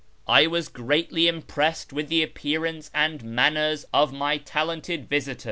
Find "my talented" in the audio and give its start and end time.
4.11-5.07